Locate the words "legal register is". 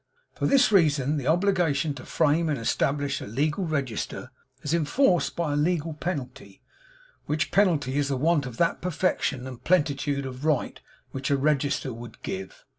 3.27-4.73